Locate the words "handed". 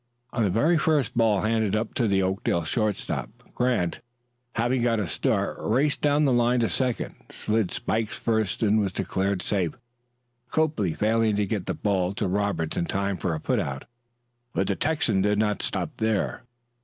1.41-1.75